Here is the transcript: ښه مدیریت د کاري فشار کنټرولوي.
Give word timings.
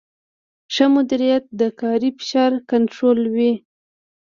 ښه 0.73 0.85
مدیریت 0.95 1.45
د 1.59 1.61
کاري 1.79 2.09
فشار 2.17 2.51
کنټرولوي. 2.69 3.53